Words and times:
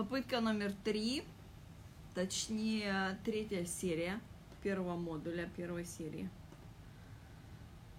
Попытка 0.00 0.40
номер 0.40 0.72
три, 0.82 1.24
точнее 2.14 3.18
третья 3.22 3.66
серия 3.66 4.18
первого 4.62 4.96
модуля 4.96 5.46
первой 5.54 5.84
серии. 5.84 6.30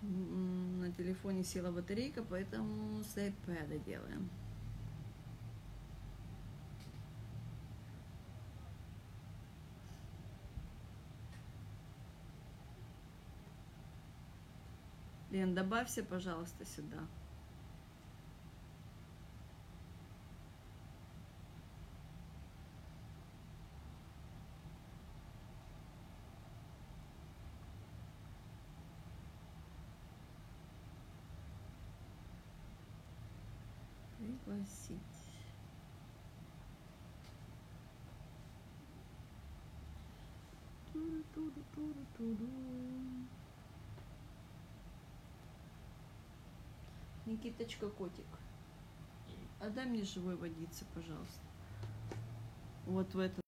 На 0.02 0.92
телефоне 0.94 1.44
села 1.44 1.72
батарейка, 1.72 2.24
поэтому 2.24 3.04
с 3.04 3.16
iPad 3.18 3.86
делаем. 3.86 4.32
Лен, 15.30 15.54
добавься, 15.54 16.04
пожалуйста, 16.04 16.66
сюда. 16.66 16.98
Ту-ду-ту-ду-ту-ду-ту-ду. 40.94 42.50
Никиточка, 47.26 47.90
котик, 47.90 48.26
отдай 49.60 49.86
мне 49.86 50.04
живой 50.04 50.36
водицы, 50.36 50.86
пожалуйста. 50.94 51.42
Вот 52.86 53.14
в 53.14 53.20
этот. 53.20 53.41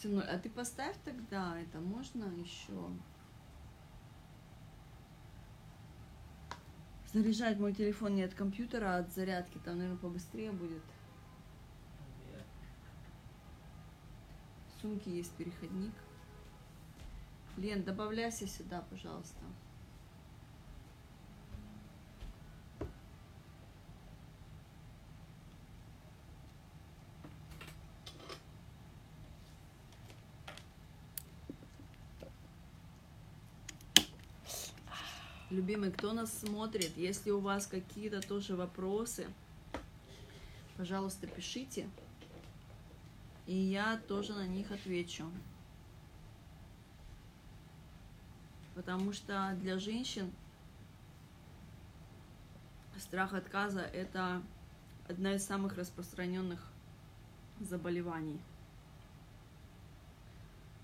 Сыной, 0.00 0.24
а 0.24 0.38
ты 0.38 0.48
поставь 0.48 0.96
тогда 1.04 1.58
это, 1.58 1.78
можно 1.78 2.24
еще? 2.24 2.72
Заряжать 7.12 7.58
мой 7.58 7.74
телефон 7.74 8.14
не 8.14 8.22
от 8.22 8.34
компьютера, 8.34 8.96
а 8.96 8.98
от 9.00 9.12
зарядки. 9.12 9.58
Там, 9.58 9.78
наверное, 9.78 9.98
побыстрее 9.98 10.52
будет. 10.52 10.82
В 14.68 14.80
сумке 14.80 15.10
есть 15.10 15.32
переходник. 15.32 15.92
Лен, 17.56 17.82
добавляйся 17.82 18.46
сюда, 18.46 18.82
пожалуйста. 18.88 19.40
Любимый, 35.50 35.90
кто 35.90 36.12
нас 36.12 36.32
смотрит, 36.32 36.96
если 36.96 37.30
у 37.30 37.40
вас 37.40 37.66
какие-то 37.66 38.20
тоже 38.20 38.54
вопросы, 38.54 39.26
пожалуйста, 40.76 41.26
пишите, 41.26 41.90
и 43.46 43.54
я 43.56 44.00
тоже 44.06 44.32
на 44.32 44.46
них 44.46 44.70
отвечу. 44.70 45.24
Потому 48.76 49.12
что 49.12 49.56
для 49.60 49.80
женщин 49.80 50.30
страх 52.96 53.32
отказа– 53.32 53.80
это 53.92 54.40
одна 55.08 55.34
из 55.34 55.44
самых 55.44 55.76
распространенных 55.76 56.64
заболеваний. 57.58 58.38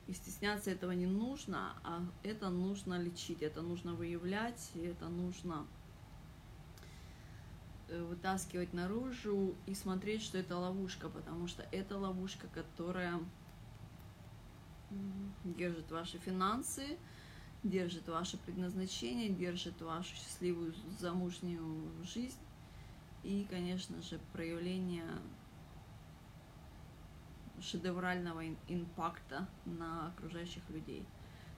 И 0.06 0.12
стесняться 0.12 0.70
этого 0.70 0.92
не 0.92 1.06
нужно, 1.06 1.74
а 1.82 2.00
это 2.22 2.48
нужно 2.48 3.00
лечить, 3.00 3.42
это 3.42 3.60
нужно 3.60 3.94
выявлять, 3.94 4.70
это 4.74 5.08
нужно 5.08 5.66
э, 7.88 8.02
вытаскивать 8.04 8.72
наружу 8.72 9.56
и 9.66 9.74
смотреть, 9.74 10.22
что 10.22 10.38
это 10.38 10.56
ловушка, 10.56 11.08
потому 11.08 11.48
что 11.48 11.66
это 11.72 11.98
ловушка, 11.98 12.46
которая 12.54 13.18
держит 15.44 15.90
ваши 15.90 16.18
финансы, 16.18 16.96
держит 17.64 18.06
ваше 18.08 18.36
предназначение, 18.38 19.28
держит 19.28 19.80
вашу 19.82 20.14
счастливую 20.14 20.72
замужнюю 21.00 21.90
жизнь. 22.04 22.38
И, 23.24 23.44
конечно 23.50 24.00
же, 24.02 24.20
проявление 24.32 25.08
шедеврального 27.66 28.42
импакта 28.68 29.48
на 29.64 30.08
окружающих 30.08 30.62
людей. 30.70 31.06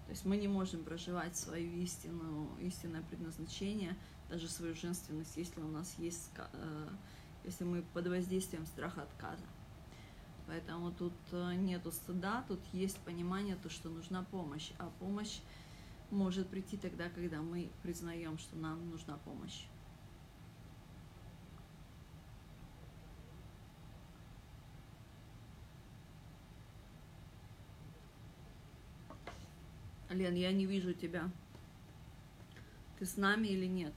То 0.07 0.13
есть 0.13 0.25
мы 0.25 0.39
не 0.39 0.49
можем 0.49 0.85
проживать 0.85 1.37
свою 1.37 1.71
истину, 1.83 2.49
истинное 2.61 3.03
предназначение, 3.03 3.95
даже 4.31 4.49
свою 4.49 4.75
женственность, 4.75 5.37
если 5.37 5.61
у 5.61 5.69
нас 5.69 5.95
есть, 5.99 6.31
э, 6.37 6.89
если 7.45 7.65
мы 7.65 7.83
под 7.93 8.07
воздействием 8.07 8.65
страха 8.65 9.03
отказа. 9.03 9.45
Поэтому 10.47 10.93
тут 10.93 11.13
э, 11.33 11.55
нету 11.57 11.93
стыда, 11.93 12.43
тут 12.49 12.61
есть 12.73 12.99
понимание, 13.01 13.57
то, 13.57 13.69
что 13.69 13.91
нужна 13.91 14.25
помощь. 14.31 14.73
А 14.79 14.91
помощь 14.99 15.41
может 16.11 16.49
прийти 16.49 16.79
тогда, 16.79 17.11
когда 17.11 17.43
мы 17.43 17.71
признаем, 17.83 18.39
что 18.39 18.57
нам 18.57 18.89
нужна 18.89 19.19
помощь. 19.27 19.67
Лен, 30.19 30.35
я 30.35 30.51
не 30.51 30.67
вижу 30.67 30.93
тебя. 30.93 31.31
Ты 32.99 33.07
с 33.07 33.17
нами 33.17 33.47
или 33.47 33.67
нет? 33.67 33.93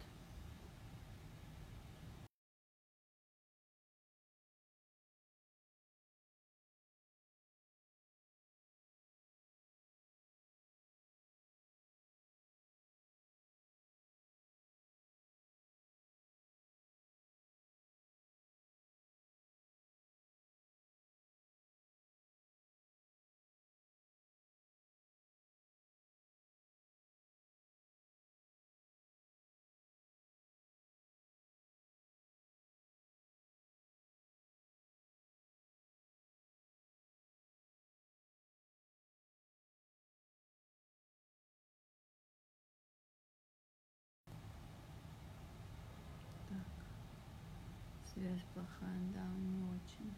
Связь 48.22 48.42
плохая, 48.54 49.00
да, 49.16 49.24
не 49.40 49.64
очень. 49.64 50.14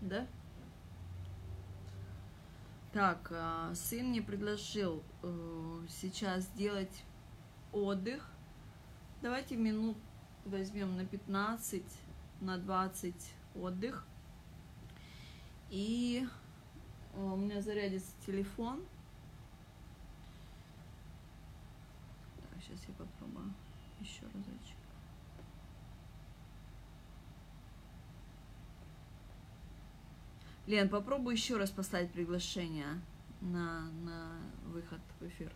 Да? 0.00 0.26
Так, 2.94 3.28
а, 3.32 3.74
сын 3.74 4.06
мне 4.06 4.22
предложил 4.22 5.02
э, 5.22 5.86
сейчас 5.90 6.44
сделать 6.44 7.04
отдых. 7.70 8.30
Давайте 9.20 9.56
минут 9.56 9.98
возьмем 10.46 10.96
на 10.96 11.04
15, 11.04 11.84
на 12.40 12.56
20 12.56 13.14
отдых. 13.56 14.06
И 15.68 16.26
э, 17.12 17.22
у 17.22 17.36
меня 17.36 17.60
зарядится 17.60 18.12
телефон. 18.24 18.82
Сейчас 22.68 22.80
я 22.88 22.94
попробую 22.94 23.50
еще 24.00 24.22
разочек. 24.26 24.76
Лен, 30.66 30.90
попробуй 30.90 31.34
еще 31.34 31.56
раз 31.56 31.70
поставить 31.70 32.12
приглашение 32.12 33.00
на, 33.40 33.90
на 34.02 34.32
выход 34.66 35.00
в 35.18 35.26
эфир. 35.26 35.50